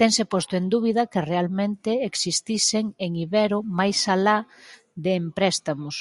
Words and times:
Tense 0.00 0.22
posto 0.32 0.52
en 0.60 0.66
dúbida 0.74 1.10
que 1.12 1.26
realmente 1.32 1.90
existisen 2.08 2.84
en 3.04 3.10
ibero 3.24 3.58
máis 3.78 3.98
alá 4.14 4.38
de 5.02 5.12
en 5.20 5.26
préstamos. 5.36 5.96